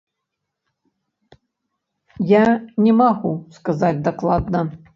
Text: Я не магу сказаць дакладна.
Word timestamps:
Я 2.33 2.43
не 2.89 2.97
магу 3.05 3.35
сказаць 3.61 3.95
дакладна. 4.09 4.59